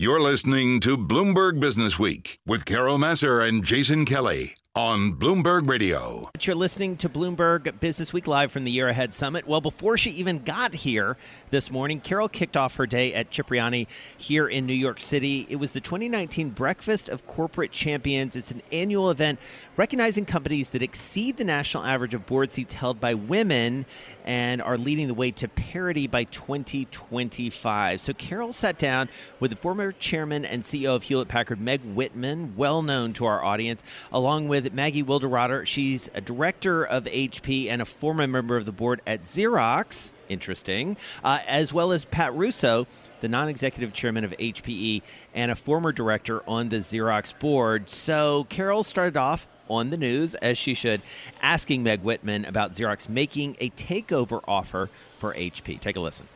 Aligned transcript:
You're 0.00 0.18
listening 0.18 0.80
to 0.80 0.96
Bloomberg 0.96 1.60
Business 1.60 1.98
Week 1.98 2.38
with 2.46 2.64
Carol 2.64 2.96
Massar 2.96 3.46
and 3.46 3.62
Jason 3.62 4.06
Kelly 4.06 4.54
on 4.76 5.12
Bloomberg 5.14 5.68
Radio. 5.68 6.30
You're 6.40 6.54
listening 6.54 6.96
to 6.98 7.08
Bloomberg 7.08 7.80
Business 7.80 8.12
Week 8.12 8.28
live 8.28 8.52
from 8.52 8.62
the 8.62 8.70
Year 8.70 8.86
Ahead 8.86 9.12
Summit. 9.14 9.44
Well, 9.44 9.60
before 9.60 9.96
she 9.96 10.12
even 10.12 10.44
got 10.44 10.74
here 10.74 11.16
this 11.50 11.72
morning, 11.72 12.00
Carol 12.00 12.28
kicked 12.28 12.56
off 12.56 12.76
her 12.76 12.86
day 12.86 13.12
at 13.12 13.32
Cipriani 13.32 13.88
here 14.16 14.46
in 14.46 14.66
New 14.66 14.72
York 14.72 15.00
City. 15.00 15.44
It 15.50 15.56
was 15.56 15.72
the 15.72 15.80
2019 15.80 16.50
Breakfast 16.50 17.08
of 17.08 17.26
Corporate 17.26 17.72
Champions. 17.72 18.36
It's 18.36 18.52
an 18.52 18.62
annual 18.70 19.10
event 19.10 19.40
recognizing 19.76 20.24
companies 20.24 20.68
that 20.68 20.82
exceed 20.82 21.36
the 21.36 21.44
national 21.44 21.84
average 21.84 22.14
of 22.14 22.26
board 22.26 22.52
seats 22.52 22.74
held 22.74 23.00
by 23.00 23.14
women 23.14 23.86
and 24.24 24.62
are 24.62 24.78
leading 24.78 25.08
the 25.08 25.14
way 25.14 25.30
to 25.30 25.48
parity 25.48 26.06
by 26.06 26.24
2025. 26.24 28.00
So 28.00 28.12
Carol 28.12 28.52
sat 28.52 28.78
down 28.78 29.08
with 29.40 29.50
the 29.50 29.56
former 29.56 29.92
chairman 29.92 30.44
and 30.44 30.62
CEO 30.62 30.94
of 30.94 31.04
Hewlett 31.04 31.28
Packard, 31.28 31.60
Meg 31.60 31.80
Whitman, 31.82 32.54
well 32.56 32.82
known 32.82 33.12
to 33.14 33.24
our 33.24 33.42
audience, 33.42 33.82
along 34.12 34.48
with 34.48 34.59
Maggie 34.72 35.02
Wilderotter. 35.02 35.66
She's 35.66 36.10
a 36.14 36.20
director 36.20 36.84
of 36.84 37.04
HP 37.04 37.68
and 37.68 37.80
a 37.80 37.84
former 37.84 38.26
member 38.26 38.56
of 38.56 38.66
the 38.66 38.72
board 38.72 39.00
at 39.06 39.24
Xerox. 39.24 40.10
Interesting. 40.28 40.96
Uh, 41.24 41.38
as 41.46 41.72
well 41.72 41.92
as 41.92 42.04
Pat 42.04 42.34
Russo, 42.34 42.86
the 43.20 43.28
non 43.28 43.48
executive 43.48 43.92
chairman 43.92 44.24
of 44.24 44.32
HPE 44.32 45.02
and 45.34 45.50
a 45.50 45.56
former 45.56 45.92
director 45.92 46.42
on 46.48 46.68
the 46.68 46.76
Xerox 46.76 47.36
board. 47.38 47.90
So 47.90 48.46
Carol 48.48 48.82
started 48.82 49.16
off 49.16 49.48
on 49.68 49.90
the 49.90 49.96
news, 49.96 50.34
as 50.36 50.58
she 50.58 50.74
should, 50.74 51.00
asking 51.40 51.82
Meg 51.82 52.02
Whitman 52.02 52.44
about 52.44 52.72
Xerox 52.72 53.08
making 53.08 53.56
a 53.60 53.70
takeover 53.70 54.40
offer 54.46 54.90
for 55.18 55.34
HP. 55.34 55.80
Take 55.80 55.96
a 55.96 56.00
listen. 56.00 56.28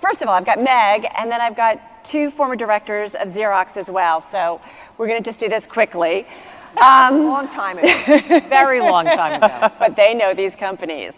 First 0.00 0.22
of 0.22 0.28
all, 0.28 0.34
I've 0.34 0.44
got 0.44 0.62
Meg, 0.62 1.06
and 1.16 1.30
then 1.30 1.40
I've 1.40 1.56
got 1.56 2.04
two 2.04 2.30
former 2.30 2.56
directors 2.56 3.14
of 3.14 3.28
Xerox 3.28 3.76
as 3.76 3.90
well. 3.90 4.20
So 4.20 4.60
we're 4.98 5.06
going 5.06 5.22
to 5.22 5.26
just 5.26 5.40
do 5.40 5.48
this 5.48 5.66
quickly. 5.66 6.26
Um, 6.80 7.24
long 7.28 7.48
time 7.48 7.78
ago. 7.78 8.40
Very 8.48 8.80
long 8.80 9.04
time 9.06 9.42
ago. 9.42 9.74
but 9.78 9.96
they 9.96 10.14
know 10.14 10.34
these 10.34 10.56
companies. 10.56 11.14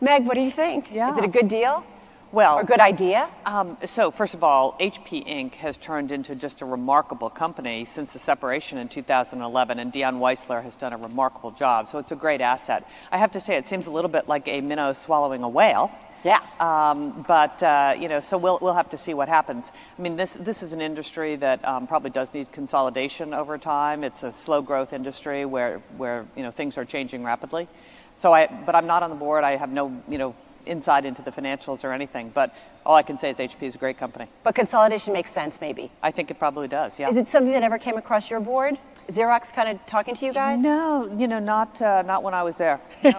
Meg, 0.00 0.26
what 0.26 0.34
do 0.34 0.40
you 0.40 0.50
think? 0.50 0.92
Yeah. 0.92 1.12
Is 1.12 1.18
it 1.18 1.24
a 1.24 1.28
good 1.28 1.48
deal? 1.48 1.84
Well, 2.32 2.56
or 2.56 2.62
a 2.62 2.64
good 2.64 2.80
idea? 2.80 3.28
Um, 3.44 3.76
so, 3.84 4.10
first 4.10 4.32
of 4.32 4.42
all, 4.42 4.72
HP 4.80 5.26
Inc. 5.26 5.54
has 5.56 5.76
turned 5.76 6.10
into 6.10 6.34
just 6.34 6.62
a 6.62 6.64
remarkable 6.64 7.28
company 7.28 7.84
since 7.84 8.14
the 8.14 8.18
separation 8.18 8.78
in 8.78 8.88
2011, 8.88 9.78
and 9.78 9.92
Dion 9.92 10.18
Weisler 10.18 10.62
has 10.62 10.74
done 10.74 10.94
a 10.94 10.96
remarkable 10.96 11.50
job. 11.50 11.88
So, 11.88 11.98
it's 11.98 12.10
a 12.10 12.16
great 12.16 12.40
asset. 12.40 12.88
I 13.10 13.18
have 13.18 13.32
to 13.32 13.40
say, 13.40 13.56
it 13.56 13.66
seems 13.66 13.86
a 13.86 13.90
little 13.90 14.10
bit 14.10 14.28
like 14.28 14.48
a 14.48 14.62
minnow 14.62 14.94
swallowing 14.94 15.42
a 15.42 15.48
whale. 15.48 15.90
Yeah. 16.24 16.40
Um, 16.60 17.24
but 17.26 17.62
uh, 17.62 17.94
you 17.98 18.08
know, 18.08 18.20
so 18.20 18.38
we'll 18.38 18.58
we'll 18.62 18.74
have 18.74 18.90
to 18.90 18.98
see 18.98 19.14
what 19.14 19.28
happens. 19.28 19.72
I 19.98 20.02
mean, 20.02 20.16
this 20.16 20.34
this 20.34 20.62
is 20.62 20.72
an 20.72 20.80
industry 20.80 21.36
that 21.36 21.64
um, 21.66 21.86
probably 21.86 22.10
does 22.10 22.32
need 22.32 22.52
consolidation 22.52 23.34
over 23.34 23.58
time. 23.58 24.04
It's 24.04 24.22
a 24.22 24.32
slow 24.32 24.62
growth 24.62 24.92
industry 24.92 25.44
where 25.44 25.80
where 25.96 26.26
you 26.36 26.42
know 26.42 26.50
things 26.50 26.78
are 26.78 26.84
changing 26.84 27.24
rapidly. 27.24 27.68
So 28.14 28.32
I, 28.32 28.46
but 28.46 28.74
I'm 28.74 28.86
not 28.86 29.02
on 29.02 29.10
the 29.10 29.16
board. 29.16 29.42
I 29.44 29.56
have 29.56 29.70
no 29.70 30.00
you 30.08 30.18
know 30.18 30.34
insight 30.66 31.04
into 31.04 31.22
the 31.22 31.32
financials 31.32 31.84
or 31.84 31.92
anything. 31.92 32.30
But 32.32 32.54
all 32.84 32.94
I 32.94 33.02
can 33.02 33.18
say 33.18 33.30
is 33.30 33.38
HP 33.38 33.62
is 33.62 33.74
a 33.74 33.78
great 33.78 33.98
company. 33.98 34.26
But 34.42 34.54
consolidation 34.54 35.12
makes 35.12 35.30
sense, 35.30 35.60
maybe. 35.60 35.90
I 36.02 36.10
think 36.10 36.30
it 36.30 36.38
probably 36.38 36.68
does. 36.68 36.98
Yeah. 36.98 37.08
Is 37.08 37.16
it 37.16 37.28
something 37.28 37.52
that 37.52 37.62
ever 37.62 37.78
came 37.78 37.96
across 37.96 38.30
your 38.30 38.40
board? 38.40 38.78
Xerox 39.08 39.52
kind 39.52 39.68
of 39.68 39.84
talking 39.86 40.14
to 40.14 40.26
you 40.26 40.32
guys? 40.32 40.60
No, 40.60 41.12
you 41.18 41.26
know, 41.26 41.40
not 41.40 41.82
uh, 41.82 42.02
not 42.02 42.22
when 42.22 42.34
I 42.34 42.42
was 42.42 42.56
there. 42.56 42.80
No. 43.02 43.12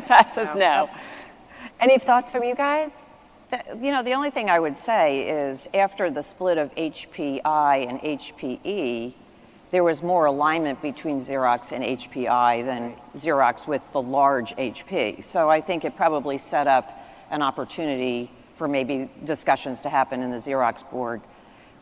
Pat 0.00 0.34
says 0.34 0.48
no. 0.54 0.60
no. 0.60 0.90
Any 1.80 1.98
thoughts 1.98 2.30
from 2.30 2.44
you 2.44 2.54
guys? 2.54 2.90
You 3.80 3.90
know, 3.90 4.02
the 4.02 4.12
only 4.12 4.28
thing 4.28 4.50
I 4.50 4.60
would 4.60 4.76
say 4.76 5.28
is 5.28 5.66
after 5.72 6.10
the 6.10 6.22
split 6.22 6.58
of 6.58 6.74
HPI 6.74 7.88
and 7.88 7.98
HPE, 8.00 9.14
there 9.70 9.82
was 9.82 10.02
more 10.02 10.26
alignment 10.26 10.82
between 10.82 11.20
Xerox 11.20 11.72
and 11.72 11.82
HPI 11.82 12.66
than 12.66 12.96
Xerox 13.16 13.66
with 13.66 13.90
the 13.92 14.02
large 14.02 14.54
HP. 14.56 15.24
So 15.24 15.48
I 15.48 15.62
think 15.62 15.86
it 15.86 15.96
probably 15.96 16.36
set 16.36 16.66
up 16.66 17.02
an 17.30 17.40
opportunity 17.40 18.30
for 18.56 18.68
maybe 18.68 19.08
discussions 19.24 19.80
to 19.80 19.88
happen 19.88 20.22
in 20.22 20.30
the 20.30 20.36
Xerox 20.36 20.88
board 20.90 21.22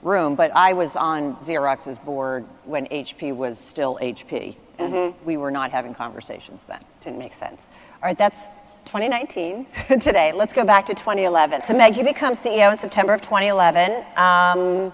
room. 0.02 0.36
But 0.36 0.52
I 0.54 0.74
was 0.74 0.94
on 0.94 1.34
Xerox's 1.36 1.98
board 1.98 2.46
when 2.64 2.86
HP 2.86 3.34
was 3.34 3.58
still 3.58 3.98
HP, 4.00 4.54
and 4.78 4.92
mm-hmm. 4.92 5.24
we 5.24 5.36
were 5.36 5.50
not 5.50 5.72
having 5.72 5.92
conversations 5.92 6.64
then. 6.64 6.80
Didn't 7.00 7.18
make 7.18 7.34
sense. 7.34 7.66
All 8.00 8.06
right, 8.06 8.16
that's 8.16 8.46
2019 8.88 9.66
today. 10.00 10.32
Let's 10.32 10.54
go 10.54 10.64
back 10.64 10.86
to 10.86 10.94
2011. 10.94 11.62
So, 11.62 11.74
Meg, 11.74 11.94
you 11.94 12.04
become 12.04 12.32
CEO 12.32 12.72
in 12.72 12.78
September 12.78 13.12
of 13.12 13.20
2011. 13.20 14.02
Um, 14.16 14.92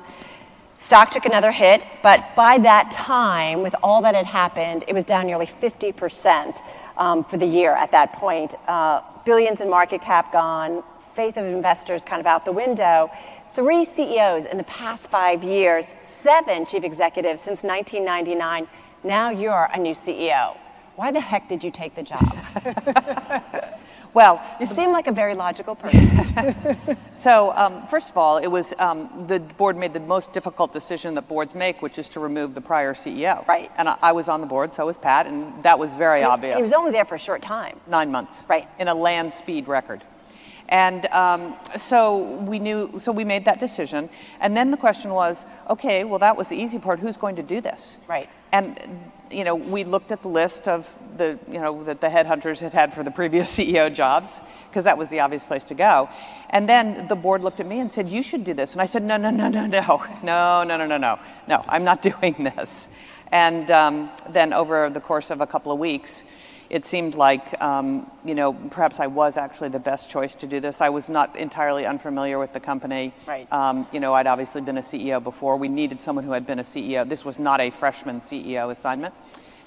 stock 0.81 1.13
took 1.13 1.25
another 1.27 1.53
hit, 1.53 1.81
but 2.03 2.35
by 2.35 2.59
that 2.59 2.91
time, 2.91 3.63
with 3.63 3.75
all 3.85 4.03
that 4.03 4.17
had 4.17 4.27
happened, 4.27 4.83
it 4.89 4.95
was 4.95 5.05
down 5.05 5.27
nearly 5.27 5.47
50% 5.47 6.61
um, 6.97 7.23
for 7.23 7.37
the 7.37 7.47
year 7.47 7.73
at 7.77 7.93
that 7.93 8.13
point. 8.13 8.57
Uh, 8.67 9.01
billions 9.25 9.61
in 9.61 9.71
market 9.71 10.03
cap 10.03 10.33
gone, 10.33 10.83
faith 10.99 11.37
of 11.37 11.45
investors 11.45 12.05
kind 12.05 12.19
of 12.19 12.27
out 12.27 12.45
the 12.45 12.53
window. 12.53 13.13
Three 13.53 13.85
CEOs 13.85 14.47
in 14.47 14.59
the 14.59 14.65
past 14.65 15.09
five 15.09 15.45
years, 15.45 15.95
seven 16.01 16.67
chief 16.67 16.83
executives 16.83 17.41
since 17.41 17.63
1999. 17.63 18.67
Now 19.05 19.31
you're 19.31 19.71
a 19.73 19.79
new 19.79 19.95
CEO. 19.95 20.57
Why 20.97 21.13
the 21.13 21.21
heck 21.21 21.49
did 21.49 21.63
you 21.63 21.71
take 21.71 21.95
the 21.95 22.03
job? 22.03 22.37
Well, 24.15 24.41
you 24.61 24.67
seem 24.67 24.93
like 24.93 25.09
a 25.09 25.13
very 25.13 25.35
logical 25.35 25.75
person. 25.75 26.77
so, 27.17 27.53
um, 27.57 27.87
first 27.89 28.11
of 28.11 28.17
all, 28.17 28.39
it 28.39 28.47
was 28.47 28.73
um, 28.79 29.27
the 29.27 29.41
board 29.41 29.77
made 29.77 29.93
the 29.93 30.01
most 30.01 30.33
difficult 30.33 30.73
decision 30.73 31.15
that 31.15 31.27
boards 31.27 31.57
make, 31.57 31.83
which 31.83 31.99
is 31.99 32.09
to 32.11 32.21
remove 32.21 32.55
the 32.55 32.61
prior 32.61 32.95
CEO. 32.95 33.47
Right. 33.49 33.73
And 33.77 33.89
I, 33.89 33.99
I 34.01 34.13
was 34.13 34.29
on 34.29 34.41
the 34.41 34.47
board, 34.47 34.73
so 34.73 34.87
was 34.87 34.97
Pat, 34.97 35.27
and 35.27 35.61
that 35.65 35.79
was 35.79 35.93
very 35.95 36.23
obvious. 36.23 36.57
He 36.57 36.63
was 36.63 36.73
only 36.73 36.93
there 36.93 37.05
for 37.05 37.17
a 37.17 37.19
short 37.19 37.43
time. 37.43 37.81
Nine 37.89 38.13
months. 38.13 38.45
Right. 38.49 38.69
In 38.79 38.87
a 38.87 38.95
land 38.95 39.33
speed 39.33 39.67
record. 39.67 40.05
And 40.69 41.07
um, 41.07 41.57
so 41.77 42.37
we 42.41 42.59
knew, 42.59 42.99
so 42.99 43.13
we 43.13 43.25
made 43.25 43.45
that 43.45 43.61
decision. 43.61 44.09
And 44.41 44.57
then 44.57 44.71
the 44.71 44.77
question 44.77 45.11
was, 45.11 45.45
okay, 45.69 46.05
well, 46.05 46.21
that 46.21 46.37
was 46.37 46.49
the 46.49 46.57
easy 46.57 46.79
part. 46.79 47.01
Who's 47.01 47.17
going 47.17 47.37
to 47.37 47.43
do 47.43 47.61
this? 47.61 47.99
Right. 48.09 48.31
And 48.53 48.79
you 49.35 49.45
know, 49.45 49.55
we 49.55 49.85
looked 49.85 50.13
at 50.13 50.23
the 50.23 50.29
list 50.29 50.69
of 50.69 50.99
the, 51.17 51.39
you 51.51 51.61
know, 51.61 51.85
that 51.85 52.01
the 52.01 52.09
headhunters 52.09 52.61
had 52.61 52.73
had 52.73 52.95
for 52.95 53.03
the 53.03 53.11
previous 53.11 53.55
CEO 53.57 53.93
jobs, 53.93 54.41
because 54.69 54.85
that 54.85 54.97
was 54.97 55.11
the 55.11 55.21
obvious 55.21 55.45
place 55.45 55.65
to 55.65 55.75
go. 55.75 56.09
And 56.51 56.69
then 56.69 57.09
the 57.09 57.17
board 57.17 57.43
looked 57.43 57.61
at 57.61 57.67
me 57.67 57.81
and 57.81 57.91
said, 57.91 58.09
you 58.09 58.23
should 58.23 58.45
do 58.45 58.55
this. 58.55 58.73
And 58.73 58.83
I 58.83 58.87
said, 58.87 59.03
no, 59.03 59.17
no, 59.17 59.31
no, 59.31 59.49
no, 59.49 59.67
no, 59.67 59.81
no, 60.23 60.65
no, 60.65 60.77
no, 60.77 60.87
no, 60.87 60.99
no, 60.99 61.19
no, 61.49 61.65
I'm 61.69 61.85
not 61.85 62.03
doing 62.21 62.35
this. 62.45 62.89
And 63.33 63.71
um, 63.71 64.11
then 64.31 64.53
over 64.53 64.91
the 64.91 65.01
course 65.01 65.31
of 65.31 65.41
a 65.41 65.47
couple 65.47 65.73
of 65.73 65.79
weeks, 65.79 66.25
it 66.71 66.87
seemed 66.87 67.15
like, 67.15 67.61
um, 67.63 68.11
you 68.25 68.35
know, 68.35 68.53
perhaps 68.53 68.99
I 68.99 69.07
was 69.07 69.37
actually 69.37 69.69
the 69.69 69.79
best 69.79 70.11
choice 70.11 70.35
to 70.37 70.47
do 70.47 70.61
this. 70.61 70.81
I 70.81 70.89
was 70.89 71.11
not 71.11 71.37
entirely 71.37 71.87
unfamiliar 71.87 72.39
with 72.39 72.53
the 72.53 72.61
company. 72.61 73.13
Right. 73.27 73.51
Um, 73.53 73.87
you 73.93 74.01
know, 74.01 74.15
I'd 74.15 74.27
obviously 74.27 74.61
been 74.63 74.79
a 74.79 74.83
CEO 74.83 75.23
before. 75.23 75.57
We 75.57 75.69
needed 75.69 76.01
someone 76.01 76.25
who 76.25 76.33
had 76.33 76.47
been 76.47 76.59
a 76.59 76.63
CEO. 76.63 77.09
This 77.09 77.25
was 77.25 77.39
not 77.39 77.61
a 77.61 77.71
freshman 77.71 78.21
CEO 78.21 78.71
assignment. 78.71 79.15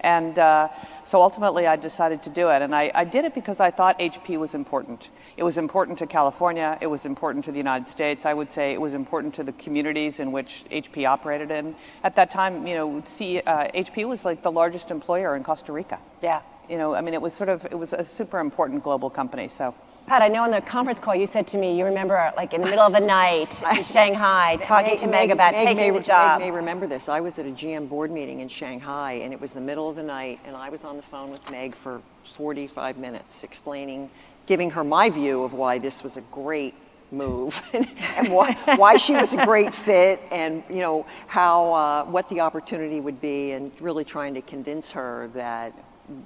And 0.01 0.37
uh, 0.37 0.69
so 1.03 1.21
ultimately, 1.21 1.67
I 1.67 1.75
decided 1.75 2.21
to 2.23 2.29
do 2.29 2.49
it. 2.49 2.61
And 2.61 2.75
I, 2.75 2.91
I, 2.93 3.03
did 3.03 3.25
it 3.25 3.33
because 3.33 3.59
I 3.59 3.71
thought 3.71 3.99
HP 3.99 4.37
was 4.37 4.53
important. 4.53 5.09
It 5.37 5.43
was 5.43 5.57
important 5.57 5.97
to 5.99 6.07
California. 6.07 6.77
It 6.81 6.87
was 6.87 7.05
important 7.05 7.45
to 7.45 7.51
the 7.51 7.57
United 7.57 7.87
States. 7.87 8.25
I 8.25 8.33
would 8.33 8.49
say 8.49 8.73
it 8.73 8.81
was 8.81 8.93
important 8.93 9.33
to 9.35 9.43
the 9.43 9.53
communities 9.53 10.19
in 10.19 10.31
which 10.31 10.65
HP 10.71 11.07
operated 11.07 11.51
in. 11.51 11.75
At 12.03 12.15
that 12.15 12.31
time, 12.31 12.67
you 12.67 12.75
know, 12.75 13.01
see, 13.05 13.39
uh, 13.39 13.67
HP 13.73 14.07
was 14.07 14.25
like 14.25 14.43
the 14.43 14.51
largest 14.51 14.91
employer 14.91 15.35
in 15.35 15.43
Costa 15.43 15.71
Rica. 15.71 15.99
Yeah 16.21 16.41
you 16.69 16.77
know, 16.77 16.93
I 16.93 17.01
mean, 17.01 17.13
it 17.13 17.21
was 17.21 17.33
sort 17.33 17.49
of, 17.49 17.65
it 17.65 17.77
was 17.77 17.93
a 17.93 18.03
super 18.03 18.39
important 18.39 18.83
global 18.83 19.09
company, 19.09 19.47
so. 19.47 19.73
Pat, 20.07 20.21
I 20.21 20.29
know 20.29 20.45
in 20.45 20.51
the 20.51 20.61
conference 20.61 21.01
call 21.01 21.15
you 21.15 21.25
said 21.25 21.47
to 21.47 21.57
me, 21.57 21.77
you 21.77 21.83
remember 21.83 22.31
like 22.37 22.53
in 22.53 22.61
the 22.61 22.69
middle 22.69 22.85
of 22.85 22.93
the 22.93 23.01
night 23.01 23.61
in 23.77 23.83
Shanghai 23.83 24.57
talking 24.63 24.91
Meg, 24.91 24.99
to 24.99 25.07
Meg, 25.07 25.31
about 25.31 25.51
Meg 25.51 25.65
taking 25.65 25.91
may, 25.91 25.99
the 25.99 25.99
job. 25.99 26.39
Meg 26.39 26.47
may 26.47 26.55
remember 26.55 26.87
this. 26.87 27.09
I 27.09 27.19
was 27.19 27.37
at 27.39 27.45
a 27.45 27.49
GM 27.49 27.89
board 27.89 28.09
meeting 28.09 28.39
in 28.39 28.47
Shanghai 28.47 29.19
and 29.23 29.33
it 29.33 29.41
was 29.41 29.51
the 29.51 29.59
middle 29.59 29.89
of 29.89 29.97
the 29.97 30.03
night 30.03 30.39
and 30.45 30.55
I 30.55 30.69
was 30.69 30.85
on 30.85 30.95
the 30.95 31.01
phone 31.01 31.29
with 31.29 31.51
Meg 31.51 31.75
for 31.75 32.01
45 32.35 32.97
minutes 32.97 33.43
explaining, 33.43 34.09
giving 34.45 34.71
her 34.71 34.83
my 34.85 35.09
view 35.09 35.43
of 35.43 35.53
why 35.53 35.77
this 35.77 36.03
was 36.03 36.15
a 36.15 36.21
great 36.21 36.73
move 37.11 37.61
and 38.15 38.29
why, 38.29 38.53
why 38.77 38.95
she 38.95 39.11
was 39.11 39.33
a 39.33 39.43
great 39.43 39.75
fit 39.75 40.21
and 40.31 40.63
you 40.69 40.79
know 40.79 41.05
how 41.27 41.73
uh, 41.73 42.05
what 42.05 42.29
the 42.29 42.39
opportunity 42.39 43.01
would 43.01 43.19
be 43.19 43.51
and 43.51 43.73
really 43.81 44.05
trying 44.05 44.33
to 44.33 44.41
convince 44.41 44.93
her 44.93 45.29
that 45.33 45.73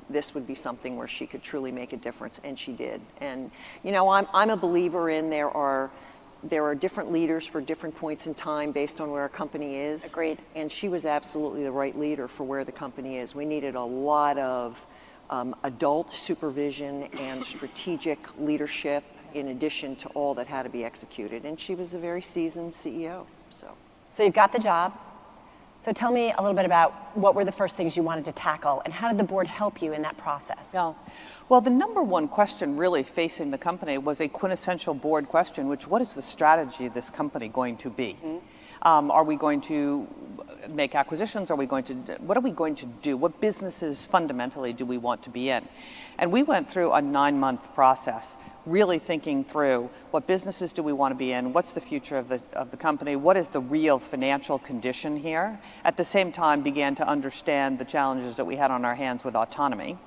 this 0.09 0.33
would 0.33 0.45
be 0.45 0.55
something 0.55 0.97
where 0.97 1.07
she 1.07 1.25
could 1.25 1.41
truly 1.41 1.71
make 1.71 1.93
a 1.93 1.97
difference, 1.97 2.39
and 2.43 2.57
she 2.57 2.71
did. 2.71 3.01
And 3.19 3.51
you 3.83 3.91
know, 3.91 4.09
I'm 4.09 4.27
I'm 4.33 4.49
a 4.49 4.57
believer 4.57 5.09
in 5.09 5.29
there 5.29 5.49
are 5.49 5.91
there 6.43 6.65
are 6.65 6.75
different 6.75 7.11
leaders 7.11 7.45
for 7.45 7.61
different 7.61 7.95
points 7.95 8.27
in 8.27 8.33
time 8.33 8.71
based 8.71 8.99
on 8.99 9.11
where 9.11 9.25
a 9.25 9.29
company 9.29 9.77
is. 9.77 10.11
Agreed. 10.11 10.39
And 10.55 10.71
she 10.71 10.89
was 10.89 11.05
absolutely 11.05 11.63
the 11.63 11.71
right 11.71 11.97
leader 11.97 12.27
for 12.27 12.43
where 12.43 12.63
the 12.63 12.71
company 12.71 13.17
is. 13.17 13.35
We 13.35 13.45
needed 13.45 13.75
a 13.75 13.83
lot 13.83 14.37
of 14.39 14.85
um, 15.29 15.55
adult 15.63 16.11
supervision 16.11 17.03
and 17.19 17.43
strategic 17.55 18.39
leadership 18.39 19.03
in 19.33 19.49
addition 19.49 19.95
to 19.95 20.09
all 20.09 20.33
that 20.35 20.47
had 20.47 20.63
to 20.63 20.69
be 20.69 20.83
executed. 20.83 21.45
And 21.45 21.59
she 21.59 21.75
was 21.75 21.93
a 21.93 21.99
very 21.99 22.21
seasoned 22.21 22.71
CEO. 22.71 23.25
So. 23.49 23.67
So 24.09 24.23
you've 24.23 24.33
got 24.33 24.51
the 24.51 24.59
job. 24.59 24.97
So 25.83 25.91
tell 25.91 26.11
me 26.11 26.31
a 26.31 26.39
little 26.39 26.55
bit 26.55 26.65
about 26.65 27.17
what 27.17 27.33
were 27.33 27.43
the 27.43 27.51
first 27.51 27.75
things 27.75 27.97
you 27.97 28.03
wanted 28.03 28.25
to 28.25 28.31
tackle 28.31 28.83
and 28.85 28.93
how 28.93 29.09
did 29.09 29.17
the 29.17 29.23
board 29.23 29.47
help 29.47 29.81
you 29.81 29.93
in 29.93 30.03
that 30.03 30.15
process? 30.15 30.71
Yeah. 30.75 30.93
Well, 31.49 31.59
the 31.59 31.71
number 31.71 32.03
one 32.03 32.27
question 32.27 32.77
really 32.77 33.01
facing 33.01 33.49
the 33.49 33.57
company 33.57 33.97
was 33.97 34.21
a 34.21 34.27
quintessential 34.27 34.93
board 34.93 35.27
question, 35.27 35.67
which 35.67 35.87
what 35.87 36.01
is 36.01 36.13
the 36.13 36.21
strategy 36.21 36.85
of 36.85 36.93
this 36.93 37.09
company 37.09 37.47
going 37.47 37.77
to 37.77 37.89
be? 37.89 38.15
Mm-hmm. 38.23 38.37
Um, 38.83 39.11
are 39.11 39.23
we 39.23 39.35
going 39.35 39.61
to 39.61 40.07
make 40.69 40.95
acquisitions? 40.95 41.51
Are 41.51 41.55
we 41.55 41.65
going 41.65 41.83
to, 41.85 41.95
what 42.19 42.37
are 42.37 42.41
we 42.41 42.51
going 42.51 42.75
to 42.75 42.85
do? 42.85 43.17
What 43.17 43.39
businesses 43.41 44.05
fundamentally 44.05 44.73
do 44.73 44.85
we 44.85 44.97
want 44.97 45.23
to 45.23 45.29
be 45.29 45.49
in? 45.49 45.67
And 46.17 46.31
we 46.31 46.43
went 46.43 46.69
through 46.69 46.93
a 46.93 47.01
nine 47.01 47.39
month 47.39 47.73
process 47.73 48.37
really 48.65 48.99
thinking 48.99 49.43
through 49.43 49.89
what 50.11 50.27
businesses 50.27 50.71
do 50.71 50.83
we 50.83 50.93
want 50.93 51.11
to 51.11 51.15
be 51.15 51.31
in, 51.31 51.51
what's 51.51 51.71
the 51.71 51.81
future 51.81 52.17
of 52.17 52.27
the, 52.27 52.41
of 52.53 52.69
the 52.69 52.77
company, 52.77 53.15
what 53.15 53.35
is 53.35 53.47
the 53.47 53.59
real 53.59 53.97
financial 53.97 54.59
condition 54.59 55.17
here. 55.17 55.59
At 55.83 55.97
the 55.97 56.03
same 56.03 56.31
time, 56.31 56.61
began 56.61 56.93
to 56.95 57.07
understand 57.07 57.79
the 57.79 57.85
challenges 57.85 58.37
that 58.37 58.45
we 58.45 58.55
had 58.55 58.69
on 58.69 58.85
our 58.85 58.95
hands 58.95 59.23
with 59.23 59.35
Autonomy. 59.35 59.97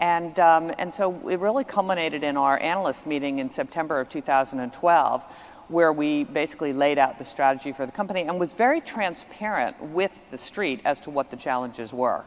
And, 0.00 0.38
um, 0.38 0.72
and 0.78 0.94
so 0.94 1.28
it 1.28 1.40
really 1.40 1.64
culminated 1.64 2.22
in 2.22 2.36
our 2.36 2.60
analyst 2.60 3.06
meeting 3.06 3.40
in 3.40 3.50
September 3.50 3.98
of 3.98 4.08
2012, 4.08 5.24
where 5.68 5.92
we 5.92 6.24
basically 6.24 6.72
laid 6.72 6.98
out 6.98 7.18
the 7.18 7.24
strategy 7.24 7.72
for 7.72 7.86
the 7.86 7.92
company 7.92 8.22
and 8.22 8.40
was 8.40 8.52
very 8.52 8.80
transparent 8.80 9.80
with 9.82 10.18
the 10.30 10.38
street 10.38 10.80
as 10.84 11.00
to 11.00 11.10
what 11.10 11.30
the 11.30 11.36
challenges 11.36 11.92
were. 11.92 12.24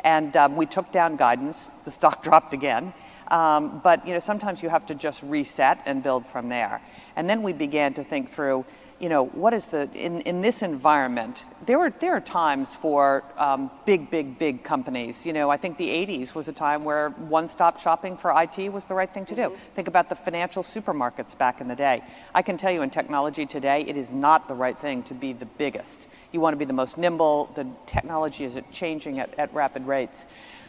And 0.00 0.36
um, 0.36 0.56
we 0.56 0.66
took 0.66 0.92
down 0.92 1.16
guidance, 1.16 1.72
the 1.84 1.90
stock 1.90 2.22
dropped 2.28 2.54
again, 2.54 2.92
um, 3.28 3.80
but 3.82 4.06
you 4.06 4.12
know, 4.12 4.18
sometimes 4.18 4.62
you 4.62 4.68
have 4.68 4.86
to 4.86 4.94
just 4.94 5.22
reset 5.22 5.82
and 5.86 6.02
build 6.02 6.26
from 6.26 6.48
there. 6.48 6.80
And 7.16 7.28
then 7.28 7.42
we 7.42 7.52
began 7.52 7.94
to 7.94 8.04
think 8.04 8.28
through, 8.28 8.64
you 9.00 9.08
know, 9.08 9.26
what 9.26 9.52
is 9.52 9.66
the 9.66 9.90
in, 9.94 10.20
in 10.22 10.40
this 10.40 10.62
environment? 10.62 11.44
There 11.66 11.78
were 11.78 11.90
there 11.90 12.14
are 12.14 12.20
times 12.20 12.74
for 12.74 13.24
um, 13.36 13.70
big, 13.84 14.10
big, 14.10 14.38
big 14.38 14.62
companies. 14.62 15.26
You 15.26 15.32
know, 15.32 15.50
I 15.50 15.56
think 15.56 15.78
the 15.78 15.88
'80s 15.88 16.34
was 16.34 16.48
a 16.48 16.52
time 16.52 16.84
where 16.84 17.10
one-stop 17.10 17.78
shopping 17.78 18.16
for 18.16 18.32
IT 18.40 18.72
was 18.72 18.84
the 18.84 18.94
right 18.94 19.12
thing 19.12 19.26
to 19.26 19.34
do. 19.34 19.42
Mm-hmm. 19.42 19.74
Think 19.74 19.88
about 19.88 20.08
the 20.08 20.14
financial 20.14 20.62
supermarkets 20.62 21.36
back 21.36 21.60
in 21.60 21.68
the 21.68 21.76
day. 21.76 22.02
I 22.34 22.42
can 22.42 22.56
tell 22.56 22.70
you, 22.70 22.82
in 22.82 22.90
technology 22.90 23.46
today, 23.46 23.82
it 23.82 23.96
is 23.96 24.12
not 24.12 24.48
the 24.48 24.54
right 24.54 24.78
thing 24.78 25.02
to 25.04 25.14
be 25.14 25.32
the 25.32 25.46
biggest. 25.46 26.08
You 26.32 26.40
want 26.40 26.54
to 26.54 26.58
be 26.58 26.64
the 26.64 26.72
most 26.72 26.96
nimble. 26.96 27.50
The 27.54 27.66
technology 27.86 28.44
is 28.44 28.58
changing 28.72 29.18
at, 29.18 29.36
at 29.38 29.52
rapid 29.52 29.86
rates. 29.86 30.26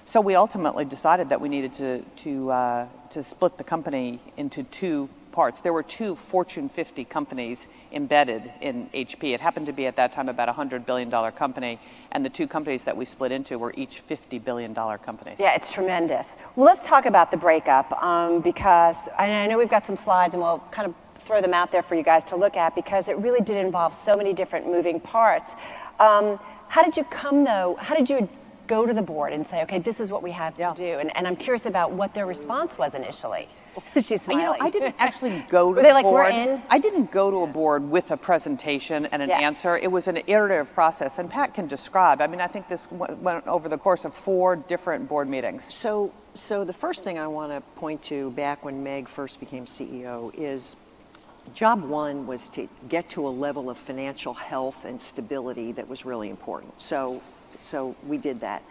So 0.07 0.22
we 0.22 0.36
ultimately 0.36 0.86
decided 0.86 1.30
that 1.30 1.42
we 1.42 1.50
needed 1.50 1.74
to, 1.75 2.01
to, 2.18 2.51
uh, 2.51 2.88
to 3.10 3.24
split 3.24 3.57
the 3.57 3.63
company 3.63 4.19
into 4.38 4.62
two 4.62 5.10
parts. 5.35 5.59
There 5.59 5.73
were 5.73 5.83
two 5.83 6.15
Fortune 6.15 6.69
50 6.69 7.03
companies 7.03 7.67
embedded 7.91 8.49
in 8.61 8.89
HP. 8.93 9.33
It 9.33 9.41
happened 9.41 9.65
to 9.65 9.73
be 9.73 9.85
at 9.85 9.97
that 9.97 10.13
time 10.13 10.29
about 10.29 10.47
a 10.47 10.53
$100 10.53 10.85
billion 10.85 11.11
company, 11.33 11.77
and 12.11 12.23
the 12.23 12.29
two 12.29 12.47
companies 12.47 12.85
that 12.85 12.95
we 12.95 13.03
split 13.03 13.33
into 13.33 13.59
were 13.59 13.73
each 13.75 14.01
$50 14.07 14.43
billion 14.43 14.73
companies. 14.73 15.39
Yeah, 15.39 15.53
it's 15.53 15.71
tremendous. 15.71 16.37
Well, 16.55 16.65
let's 16.65 16.87
talk 16.87 17.05
about 17.05 17.31
the 17.31 17.37
breakup 17.37 17.91
um, 18.01 18.39
because 18.39 19.09
I 19.17 19.45
know 19.47 19.57
we've 19.57 19.69
got 19.69 19.85
some 19.85 19.97
slides 19.97 20.33
and 20.33 20.41
we'll 20.41 20.63
kind 20.71 20.87
of 20.87 20.95
throw 21.21 21.41
them 21.41 21.53
out 21.53 21.71
there 21.71 21.83
for 21.83 21.95
you 21.95 22.03
guys 22.03 22.23
to 22.25 22.38
look 22.38 22.55
at 22.55 22.73
because 22.73 23.09
it 23.09 23.17
really 23.17 23.43
did 23.43 23.57
involve 23.57 23.91
so 23.91 24.15
many 24.15 24.33
different 24.33 24.67
moving 24.67 25.01
parts. 25.01 25.55
Um, 25.99 26.39
how 26.69 26.81
did 26.81 26.95
you 26.95 27.03
come, 27.03 27.43
though? 27.43 27.75
How 27.79 27.95
did 27.95 28.09
you 28.09 28.29
go 28.67 28.85
to 28.85 28.93
the 28.93 29.01
board 29.01 29.33
and 29.33 29.45
say, 29.45 29.61
okay, 29.63 29.79
this 29.79 29.99
is 29.99 30.11
what 30.11 30.23
we 30.23 30.31
have 30.31 30.57
yeah. 30.57 30.73
to 30.73 30.77
do. 30.77 30.99
And, 30.99 31.15
and 31.15 31.27
I'm 31.27 31.35
curious 31.35 31.65
about 31.65 31.91
what 31.91 32.13
their 32.13 32.25
response 32.25 32.77
was 32.77 32.93
initially. 32.93 33.47
She's 33.95 34.22
smiling. 34.22 34.42
You 34.42 34.45
know, 34.45 34.56
I 34.60 34.69
didn't 34.69 34.95
actually 35.00 35.45
go 35.50 35.74
to 35.74 35.77
Were 35.77 35.81
they 35.81 35.89
the 35.89 35.94
like, 35.94 36.04
board. 36.04 36.33
We're 36.33 36.54
in? 36.54 36.62
I 36.69 36.80
didn't 36.80 37.12
go 37.12 37.31
to 37.31 37.44
a 37.44 37.48
board 37.48 37.89
with 37.89 38.12
a 38.12 38.18
presentation 38.18 39.06
and 39.07 39.22
an 39.22 39.30
yeah. 39.30 39.39
answer. 39.39 39.77
It 39.77 39.92
was 39.92 40.07
an 40.07 40.18
iterative 40.27 40.74
process, 40.74 41.19
and 41.19 41.30
Pat 41.30 41.54
can 41.54 41.68
describe. 41.68 42.22
I 42.22 42.27
mean, 42.27 42.42
I 42.42 42.48
think 42.48 42.68
this 42.68 42.89
went 42.92 43.48
over 43.48 43.69
the 43.69 43.77
course 43.77 44.06
of 44.06 44.13
four 44.13 44.56
different 44.56 45.07
board 45.07 45.30
meetings. 45.30 45.74
So, 45.74 46.13
so 46.33 46.63
the 46.63 46.74
first 46.74 47.04
thing 47.04 47.18
I 47.19 47.27
want 47.27 47.51
to 47.51 47.62
point 47.80 48.01
to 48.04 48.31
back 48.31 48.63
when 48.63 48.83
Meg 48.83 49.07
first 49.07 49.39
became 49.39 49.66
CEO 49.66 50.33
is 50.36 50.75
job 51.54 51.83
one 51.83 52.25
was 52.25 52.50
to 52.50 52.68
get 52.89 53.07
to 53.07 53.27
a 53.27 53.30
level 53.30 53.69
of 53.69 53.77
financial 53.77 54.33
health 54.33 54.83
and 54.83 55.00
stability 55.00 55.72
that 55.74 55.88
was 55.88 56.04
really 56.04 56.30
important. 56.30 56.81
So 56.81 57.22
so 57.66 57.95
we 58.06 58.18
did 58.18 58.39
that. 58.42 58.63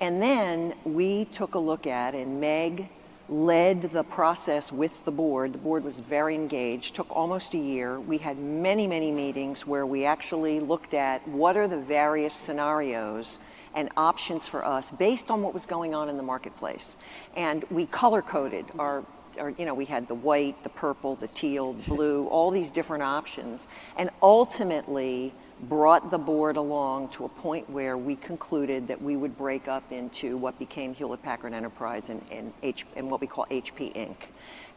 And 0.00 0.20
then 0.20 0.74
we 0.84 1.24
took 1.26 1.54
a 1.54 1.58
look 1.58 1.86
at, 1.86 2.14
and 2.14 2.40
Meg 2.40 2.88
led 3.28 3.82
the 3.82 4.04
process 4.04 4.70
with 4.70 5.04
the 5.04 5.10
board. 5.10 5.52
The 5.52 5.58
board 5.58 5.84
was 5.84 5.98
very 5.98 6.34
engaged, 6.34 6.94
took 6.94 7.14
almost 7.14 7.54
a 7.54 7.58
year. 7.58 7.98
We 7.98 8.18
had 8.18 8.38
many, 8.38 8.86
many 8.86 9.10
meetings 9.10 9.66
where 9.66 9.84
we 9.84 10.04
actually 10.04 10.60
looked 10.60 10.94
at 10.94 11.26
what 11.26 11.56
are 11.56 11.66
the 11.66 11.80
various 11.80 12.34
scenarios 12.34 13.38
and 13.74 13.90
options 13.96 14.48
for 14.48 14.64
us 14.64 14.90
based 14.90 15.30
on 15.30 15.42
what 15.42 15.52
was 15.52 15.66
going 15.66 15.94
on 15.94 16.08
in 16.08 16.16
the 16.16 16.22
marketplace. 16.22 16.96
And 17.36 17.64
we 17.70 17.86
color 17.86 18.22
coded 18.22 18.64
our, 18.78 19.04
our, 19.38 19.50
you 19.50 19.66
know, 19.66 19.74
we 19.74 19.84
had 19.84 20.08
the 20.08 20.14
white, 20.14 20.62
the 20.62 20.70
purple, 20.70 21.16
the 21.16 21.28
teal, 21.28 21.74
the 21.74 21.90
blue, 21.90 22.26
all 22.28 22.50
these 22.50 22.70
different 22.70 23.02
options. 23.02 23.68
And 23.98 24.10
ultimately, 24.22 25.34
brought 25.62 26.10
the 26.10 26.18
board 26.18 26.56
along 26.56 27.08
to 27.08 27.24
a 27.24 27.28
point 27.28 27.68
where 27.70 27.96
we 27.96 28.16
concluded 28.16 28.88
that 28.88 29.00
we 29.00 29.16
would 29.16 29.36
break 29.38 29.68
up 29.68 29.90
into 29.90 30.36
what 30.36 30.58
became 30.58 30.94
Hewlett 30.94 31.22
Packard 31.22 31.54
Enterprise 31.54 32.10
and, 32.10 32.22
and, 32.30 32.52
H, 32.62 32.84
and 32.94 33.10
what 33.10 33.20
we 33.20 33.26
call 33.26 33.46
HP 33.46 33.94
Inc. 33.94 34.16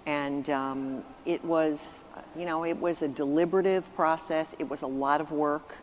And 0.06 0.50
um, 0.50 1.04
it 1.26 1.44
was, 1.44 2.06
you 2.36 2.46
know, 2.46 2.64
it 2.64 2.78
was 2.78 3.02
a 3.02 3.08
deliberative 3.08 3.94
process. 3.96 4.56
It 4.58 4.70
was 4.70 4.81
a 4.81 4.88
lot 4.88 5.22
of 5.22 5.31
work. 5.31 5.76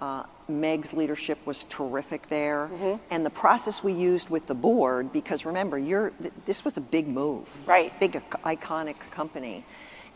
Uh, 0.00 0.24
Meg's 0.48 0.92
leadership 0.92 1.38
was 1.46 1.64
terrific 1.64 2.28
there, 2.28 2.68
mm-hmm. 2.68 3.02
and 3.10 3.24
the 3.24 3.30
process 3.30 3.82
we 3.82 3.92
used 3.92 4.28
with 4.28 4.46
the 4.46 4.54
board, 4.54 5.10
because 5.12 5.46
remember, 5.46 5.78
you're 5.78 6.12
this 6.44 6.64
was 6.64 6.76
a 6.76 6.82
big 6.82 7.08
move, 7.08 7.56
right? 7.66 7.98
Big 7.98 8.12
iconic 8.44 8.96
company, 9.10 9.64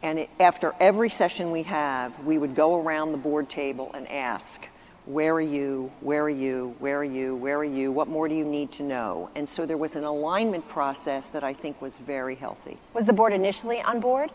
and 0.02 0.20
it, 0.20 0.30
after 0.38 0.74
every 0.80 1.10
session 1.10 1.50
we 1.50 1.62
have, 1.64 2.18
we 2.24 2.38
would 2.38 2.54
go 2.54 2.80
around 2.80 3.12
the 3.12 3.18
board 3.18 3.48
table 3.48 3.90
and 3.94 4.08
ask, 4.08 4.66
where 5.06 5.34
are 5.34 5.40
you? 5.40 5.90
Where 6.00 6.22
are 6.22 6.30
you? 6.30 6.74
Where 6.78 6.98
are 6.98 7.04
you? 7.04 7.34
Where 7.36 7.58
are 7.58 7.64
you? 7.64 7.90
What 7.90 8.08
more 8.08 8.28
do 8.28 8.34
you 8.34 8.44
need 8.44 8.70
to 8.72 8.82
know? 8.82 9.30
And 9.34 9.48
so 9.48 9.66
there 9.66 9.78
was 9.78 9.96
an 9.96 10.04
alignment 10.04 10.68
process 10.68 11.28
that 11.30 11.42
I 11.42 11.52
think 11.52 11.80
was 11.82 11.98
very 11.98 12.34
healthy. 12.34 12.78
Was 12.94 13.06
the 13.06 13.12
board 13.12 13.32
initially 13.32 13.80
on 13.80 14.00
board? 14.00 14.30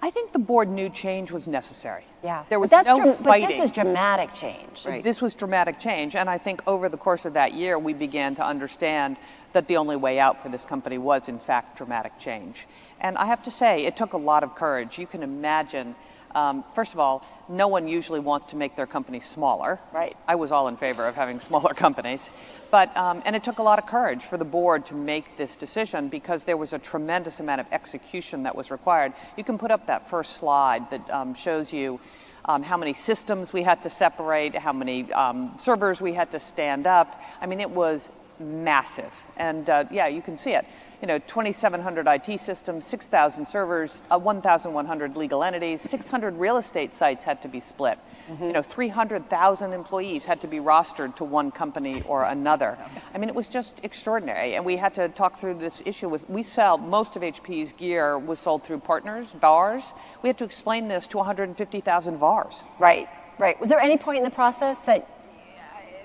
I 0.00 0.10
think 0.10 0.32
the 0.32 0.38
board 0.38 0.68
knew 0.68 0.88
change 0.88 1.32
was 1.32 1.48
necessary. 1.48 2.04
Yeah, 2.22 2.44
there 2.48 2.60
was 2.60 2.70
but 2.70 2.86
no 2.86 2.96
dra- 2.96 3.12
fighting. 3.12 3.48
But 3.48 3.54
this 3.54 3.64
is 3.64 3.70
dramatic 3.70 4.32
change. 4.32 4.84
Right. 4.86 5.02
This 5.02 5.20
was 5.20 5.34
dramatic 5.34 5.78
change, 5.78 6.14
and 6.14 6.30
I 6.30 6.38
think 6.38 6.62
over 6.66 6.88
the 6.88 6.96
course 6.96 7.24
of 7.24 7.34
that 7.34 7.54
year, 7.54 7.78
we 7.78 7.94
began 7.94 8.34
to 8.36 8.46
understand 8.46 9.18
that 9.52 9.66
the 9.66 9.76
only 9.76 9.96
way 9.96 10.20
out 10.20 10.40
for 10.42 10.48
this 10.48 10.64
company 10.64 10.98
was, 10.98 11.28
in 11.28 11.38
fact, 11.38 11.78
dramatic 11.78 12.18
change. 12.18 12.66
And 13.00 13.16
I 13.18 13.26
have 13.26 13.42
to 13.44 13.50
say, 13.50 13.84
it 13.86 13.96
took 13.96 14.12
a 14.12 14.18
lot 14.18 14.44
of 14.44 14.54
courage. 14.54 14.98
You 14.98 15.06
can 15.06 15.22
imagine 15.22 15.96
um, 16.34 16.64
first 16.74 16.94
of 16.94 17.00
all, 17.00 17.24
no 17.48 17.68
one 17.68 17.88
usually 17.88 18.20
wants 18.20 18.46
to 18.46 18.56
make 18.56 18.76
their 18.76 18.86
company 18.86 19.20
smaller. 19.20 19.80
Right. 19.92 20.16
I 20.26 20.34
was 20.34 20.52
all 20.52 20.68
in 20.68 20.76
favor 20.76 21.06
of 21.06 21.14
having 21.14 21.40
smaller 21.48 21.74
companies. 21.74 22.30
But, 22.70 22.94
um, 22.96 23.22
and 23.24 23.34
it 23.34 23.42
took 23.42 23.58
a 23.58 23.62
lot 23.62 23.78
of 23.78 23.86
courage 23.86 24.22
for 24.22 24.36
the 24.36 24.44
board 24.44 24.86
to 24.86 24.94
make 24.94 25.36
this 25.36 25.56
decision 25.56 26.08
because 26.08 26.44
there 26.44 26.56
was 26.56 26.72
a 26.72 26.78
tremendous 26.78 27.40
amount 27.40 27.60
of 27.60 27.66
execution 27.72 28.42
that 28.42 28.54
was 28.54 28.70
required. 28.70 29.14
You 29.36 29.44
can 29.44 29.56
put 29.56 29.70
up 29.70 29.86
that 29.86 30.10
first 30.10 30.34
slide 30.34 30.90
that 30.90 31.08
um, 31.10 31.34
shows 31.34 31.72
you 31.72 31.98
um, 32.44 32.62
how 32.62 32.76
many 32.76 32.94
systems 32.94 33.52
we 33.52 33.62
had 33.62 33.82
to 33.82 33.90
separate, 33.90 34.54
how 34.54 34.72
many 34.72 35.12
um, 35.12 35.52
servers 35.58 36.00
we 36.00 36.14
had 36.14 36.32
to 36.32 36.40
stand 36.40 36.86
up. 36.86 37.22
I 37.40 37.46
mean, 37.46 37.60
it 37.60 37.70
was 37.70 38.08
massive. 38.40 39.12
And 39.36 39.68
uh, 39.68 39.84
yeah, 39.90 40.08
you 40.08 40.22
can 40.22 40.36
see 40.36 40.52
it 40.52 40.64
you 41.00 41.06
know, 41.06 41.18
2,700 41.18 42.08
IT 42.08 42.40
systems, 42.40 42.84
6,000 42.86 43.46
servers, 43.46 43.98
uh, 44.10 44.18
1,100 44.18 45.16
legal 45.16 45.44
entities, 45.44 45.80
600 45.82 46.36
real 46.36 46.56
estate 46.56 46.92
sites 46.92 47.24
had 47.24 47.40
to 47.42 47.48
be 47.48 47.60
split. 47.60 47.98
Mm-hmm. 48.28 48.44
You 48.44 48.52
know, 48.54 48.62
300,000 48.62 49.72
employees 49.72 50.24
had 50.24 50.40
to 50.40 50.48
be 50.48 50.56
rostered 50.56 51.14
to 51.16 51.24
one 51.24 51.52
company 51.52 52.02
or 52.02 52.24
another. 52.24 52.76
I 53.14 53.18
mean, 53.18 53.28
it 53.28 53.34
was 53.34 53.48
just 53.48 53.84
extraordinary. 53.84 54.56
And 54.56 54.64
we 54.64 54.76
had 54.76 54.94
to 54.94 55.08
talk 55.08 55.36
through 55.36 55.54
this 55.54 55.82
issue 55.86 56.08
with, 56.08 56.28
we 56.28 56.42
sell, 56.42 56.78
most 56.78 57.14
of 57.14 57.22
HP's 57.22 57.72
gear 57.74 58.18
was 58.18 58.40
sold 58.40 58.64
through 58.64 58.80
partners, 58.80 59.32
VARs. 59.32 59.94
We 60.22 60.28
had 60.28 60.38
to 60.38 60.44
explain 60.44 60.88
this 60.88 61.06
to 61.08 61.18
150,000 61.18 62.16
VARs. 62.16 62.64
Right, 62.80 63.08
right. 63.38 63.58
Was 63.60 63.68
there 63.68 63.78
any 63.78 63.98
point 63.98 64.18
in 64.18 64.24
the 64.24 64.30
process 64.30 64.82
that, 64.82 65.08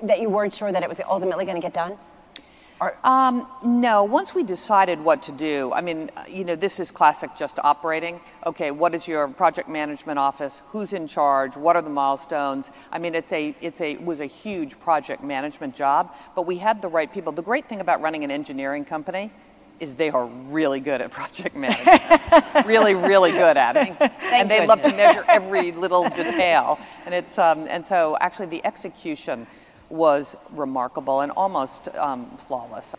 that 0.03 0.21
you 0.21 0.29
weren't 0.29 0.53
sure 0.53 0.71
that 0.71 0.83
it 0.83 0.89
was 0.89 1.01
ultimately 1.09 1.45
going 1.45 1.57
to 1.57 1.61
get 1.61 1.73
done? 1.73 1.97
Um, 3.03 3.48
no, 3.63 4.03
once 4.03 4.36
we 4.36 4.44
decided 4.44 5.00
what 5.00 5.24
to 5.24 5.32
do, 5.32 5.72
I 5.74 5.82
mean, 5.82 6.10
you 6.30 6.44
know, 6.44 6.56
this 6.56 6.80
is 6.80 6.92
classic 6.92 7.32
just 7.36 7.60
operating. 7.63 8.20
Okay, 8.46 8.72
what 8.72 8.94
is 8.94 9.08
your 9.08 9.27
project 9.27 9.70
management 9.70 10.20
office? 10.20 10.62
Who's 10.70 10.92
in 10.92 11.08
charge? 11.08 11.56
What 11.56 11.75
are 11.75 11.82
the 11.82 11.89
milestones? 11.89 12.72
I 12.92 13.00
mean, 13.00 13.15
it's 13.15 13.32
a, 13.32 13.56
it's 13.62 13.80
a, 13.80 13.92
it 13.94 14.03
was 14.03 14.20
a 14.20 14.25
huge 14.25 14.80
project 14.80 15.24
management 15.24 15.75
job, 15.75 16.13
but 16.36 16.46
we 16.46 16.58
had 16.58 16.82
the 16.82 16.89
right 16.89 17.12
people. 17.12 17.32
The 17.32 17.42
great 17.42 17.70
thing 17.70 17.80
about 17.80 18.01
running 18.01 18.24
an 18.24 18.32
engineering 18.32 18.84
company 18.84 19.32
is 19.80 19.96
they 19.96 20.10
are 20.10 20.25
really 20.25 20.80
good 20.80 21.01
at 21.01 21.12
project 21.12 21.56
management. 21.56 22.65
really, 22.65 22.96
really 22.96 23.32
good 23.32 23.58
at 23.58 23.75
it. 23.75 23.98
and 24.32 24.50
they 24.50 24.65
love 24.65 24.82
to 24.82 24.89
measure 24.89 25.25
every 25.27 25.72
little 25.72 26.10
detail. 26.10 26.80
And 27.06 27.13
it's 27.13 27.38
um, 27.38 27.68
and 27.70 27.86
so 27.86 28.18
actually 28.22 28.48
the 28.48 28.65
execution 28.65 29.48
was 29.89 30.35
remarkable 30.51 31.21
and 31.21 31.31
almost 31.31 31.89
um, 31.95 32.37
flawless. 32.37 32.95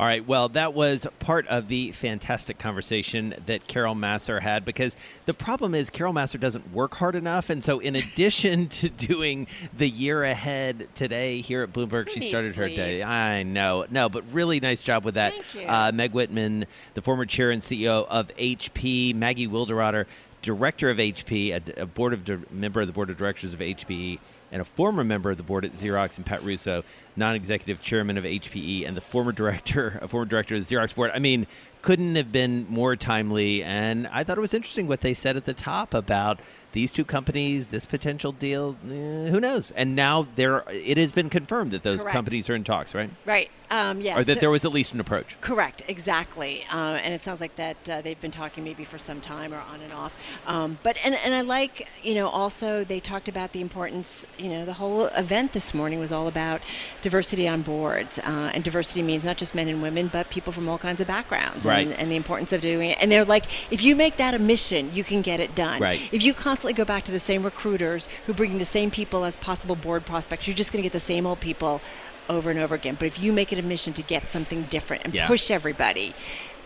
All 0.00 0.06
right. 0.06 0.26
Well, 0.26 0.48
that 0.50 0.72
was 0.72 1.06
part 1.18 1.46
of 1.48 1.68
the 1.68 1.92
fantastic 1.92 2.58
conversation 2.58 3.34
that 3.44 3.66
Carol 3.66 3.94
Massar 3.94 4.40
had 4.40 4.64
because 4.64 4.96
the 5.26 5.34
problem 5.34 5.74
is 5.74 5.90
Carol 5.90 6.14
Massar 6.14 6.40
doesn't 6.40 6.72
work 6.72 6.94
hard 6.94 7.14
enough. 7.14 7.50
And 7.50 7.62
so, 7.62 7.80
in 7.80 7.94
addition 7.94 8.68
to 8.80 8.88
doing 8.88 9.46
the 9.76 9.90
year 9.90 10.24
ahead 10.24 10.88
today 10.94 11.42
here 11.42 11.62
at 11.62 11.74
Bloomberg, 11.74 12.04
Pretty 12.04 12.20
she 12.20 12.28
started 12.30 12.56
her 12.56 12.70
day. 12.70 13.02
I 13.02 13.42
know. 13.42 13.84
No, 13.90 14.08
but 14.08 14.24
really 14.32 14.58
nice 14.58 14.82
job 14.82 15.04
with 15.04 15.16
that. 15.16 15.34
Thank 15.34 15.66
you. 15.66 15.70
Uh, 15.70 15.92
Meg 15.92 16.12
Whitman, 16.12 16.64
the 16.94 17.02
former 17.02 17.26
chair 17.26 17.50
and 17.50 17.60
CEO 17.60 18.06
of 18.08 18.28
HP, 18.38 19.14
Maggie 19.14 19.48
Wilderotter, 19.48 20.06
director 20.42 20.90
of 20.90 20.98
HP, 20.98 21.52
a, 21.52 21.82
a 21.82 21.86
board 21.86 22.12
of 22.12 22.24
di- 22.24 22.38
member 22.50 22.80
of 22.80 22.86
the 22.86 22.92
board 22.92 23.10
of 23.10 23.16
directors 23.16 23.54
of 23.54 23.60
HPE, 23.60 24.18
and 24.52 24.62
a 24.62 24.64
former 24.64 25.04
member 25.04 25.30
of 25.30 25.36
the 25.36 25.42
board 25.42 25.64
at 25.64 25.74
Xerox, 25.74 26.16
and 26.16 26.26
Pat 26.26 26.42
Russo, 26.42 26.84
non-executive 27.16 27.80
chairman 27.80 28.16
of 28.18 28.24
HPE, 28.24 28.86
and 28.86 28.96
the 28.96 29.00
former 29.00 29.32
director, 29.32 29.98
a 30.02 30.08
former 30.08 30.26
director 30.26 30.56
of 30.56 30.66
the 30.66 30.74
Xerox 30.74 30.94
board. 30.94 31.10
I 31.14 31.18
mean, 31.18 31.46
couldn't 31.82 32.16
have 32.16 32.30
been 32.30 32.66
more 32.68 32.96
timely. 32.96 33.62
And 33.62 34.06
I 34.08 34.24
thought 34.24 34.38
it 34.38 34.42
was 34.42 34.54
interesting 34.54 34.86
what 34.86 35.00
they 35.00 35.14
said 35.14 35.36
at 35.36 35.44
the 35.44 35.54
top 35.54 35.94
about 35.94 36.40
these 36.72 36.92
two 36.92 37.04
companies, 37.04 37.68
this 37.68 37.84
potential 37.86 38.32
deal. 38.32 38.76
eh, 38.84 39.28
who 39.28 39.40
knows? 39.40 39.70
And 39.72 39.96
now 39.96 40.26
there, 40.36 40.64
it 40.70 40.96
has 40.98 41.12
been 41.12 41.28
confirmed 41.30 41.72
that 41.72 41.82
those 41.82 42.02
Correct. 42.02 42.14
companies 42.14 42.48
are 42.48 42.54
in 42.54 42.64
talks, 42.64 42.94
right? 42.94 43.10
Right. 43.26 43.50
Um, 43.72 44.00
yeah. 44.00 44.18
Or 44.18 44.24
that 44.24 44.34
so- 44.34 44.40
there 44.40 44.50
was 44.50 44.64
at 44.64 44.72
least 44.72 44.92
an 44.94 44.98
approach. 45.00 45.36
Correct, 45.40 45.82
exactly, 45.86 46.64
uh, 46.72 46.98
and 47.04 47.14
it 47.14 47.22
sounds 47.22 47.40
like 47.40 47.54
that 47.54 47.76
uh, 47.88 48.00
they've 48.00 48.20
been 48.20 48.32
talking 48.32 48.64
maybe 48.64 48.84
for 48.84 48.98
some 48.98 49.20
time 49.20 49.54
or 49.54 49.58
on 49.58 49.80
and 49.80 49.92
off. 49.92 50.12
Um, 50.44 50.78
but 50.82 50.96
and 51.04 51.14
and 51.14 51.32
I 51.34 51.42
like 51.42 51.88
you 52.02 52.14
know 52.16 52.28
also 52.28 52.82
they 52.82 52.98
talked 52.98 53.28
about 53.28 53.52
the 53.52 53.60
importance. 53.60 54.26
You 54.38 54.48
know 54.48 54.64
the 54.64 54.72
whole 54.72 55.06
event 55.08 55.52
this 55.52 55.72
morning 55.72 56.00
was 56.00 56.10
all 56.10 56.26
about 56.26 56.62
diversity 57.00 57.46
on 57.46 57.62
boards, 57.62 58.18
uh, 58.18 58.50
and 58.52 58.64
diversity 58.64 59.02
means 59.02 59.24
not 59.24 59.36
just 59.36 59.54
men 59.54 59.68
and 59.68 59.80
women, 59.80 60.08
but 60.12 60.28
people 60.30 60.52
from 60.52 60.68
all 60.68 60.78
kinds 60.78 61.00
of 61.00 61.06
backgrounds, 61.06 61.64
Right. 61.64 61.86
and, 61.86 61.96
and 61.96 62.10
the 62.10 62.16
importance 62.16 62.52
of 62.52 62.60
doing 62.60 62.90
it. 62.90 62.98
And 63.00 63.10
they're 63.12 63.24
like, 63.24 63.44
if 63.72 63.84
you 63.84 63.94
make 63.94 64.16
that 64.16 64.34
a 64.34 64.40
mission, 64.40 64.90
you 64.94 65.04
can 65.04 65.22
get 65.22 65.38
it 65.38 65.54
done. 65.54 65.80
Right. 65.80 66.00
If 66.10 66.24
you 66.24 66.34
constantly 66.60 66.74
go 66.74 66.84
back 66.84 67.04
to 67.04 67.10
the 67.12 67.18
same 67.18 67.42
recruiters 67.42 68.06
who 68.26 68.34
bring 68.34 68.58
the 68.58 68.64
same 68.66 68.90
people 68.90 69.24
as 69.24 69.34
possible 69.38 69.74
board 69.74 70.04
prospects, 70.04 70.46
you're 70.46 70.54
just 70.54 70.72
going 70.72 70.82
to 70.82 70.86
get 70.86 70.92
the 70.92 71.00
same 71.00 71.26
old 71.26 71.40
people 71.40 71.80
over 72.28 72.50
and 72.50 72.60
over 72.60 72.74
again. 72.74 72.96
But 72.98 73.06
if 73.06 73.18
you 73.18 73.32
make 73.32 73.50
it 73.50 73.58
a 73.58 73.62
mission 73.62 73.94
to 73.94 74.02
get 74.02 74.28
something 74.28 74.64
different 74.64 75.04
and 75.06 75.14
Yeah. 75.14 75.26
push 75.26 75.50
everybody, 75.50 76.14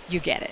you 0.09 0.19
get 0.19 0.43
it. 0.43 0.51